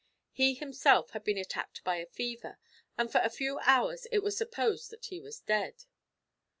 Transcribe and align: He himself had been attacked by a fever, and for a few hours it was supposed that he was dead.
He 0.31 0.55
himself 0.55 1.11
had 1.11 1.23
been 1.23 1.37
attacked 1.37 1.83
by 1.83 1.97
a 1.97 2.07
fever, 2.07 2.57
and 2.97 3.11
for 3.11 3.19
a 3.19 3.29
few 3.29 3.59
hours 3.59 4.07
it 4.11 4.23
was 4.23 4.35
supposed 4.35 4.89
that 4.89 5.05
he 5.05 5.19
was 5.19 5.41
dead. 5.41 5.85